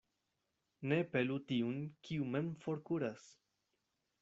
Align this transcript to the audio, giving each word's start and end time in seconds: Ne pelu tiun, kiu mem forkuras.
Ne 0.93 0.97
pelu 1.17 1.35
tiun, 1.51 1.77
kiu 2.09 2.27
mem 2.33 2.51
forkuras. 2.65 3.31